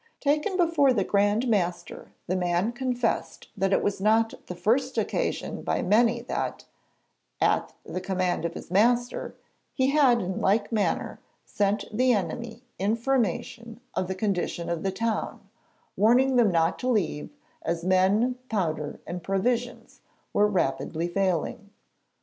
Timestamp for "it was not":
3.71-4.33